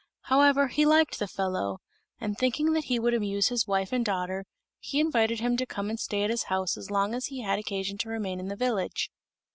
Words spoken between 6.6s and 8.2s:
as long as he had occasion to